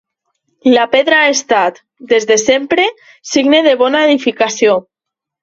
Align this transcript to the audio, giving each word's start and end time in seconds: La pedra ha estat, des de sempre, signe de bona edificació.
La 0.75 0.85
pedra 0.95 1.19
ha 1.25 1.33
estat, 1.33 1.77
des 2.13 2.25
de 2.31 2.39
sempre, 2.45 2.87
signe 3.35 3.61
de 3.69 3.75
bona 3.83 4.03
edificació. 4.09 4.81